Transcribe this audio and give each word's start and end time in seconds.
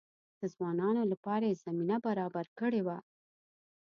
د 0.39 0.41
ځوانانو 0.53 1.01
لپاره 1.11 1.43
یې 1.49 1.59
زمینه 1.63 1.97
برابره 2.05 2.49
کړې 2.59 2.81
وه. 2.87 2.97